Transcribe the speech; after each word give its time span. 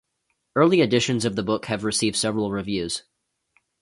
Early 0.55 0.81
editions 0.81 1.25
of 1.25 1.35
the 1.35 1.43
book 1.43 1.65
have 1.67 1.83
received 1.83 2.15
several 2.15 2.49
reviews. 2.51 3.03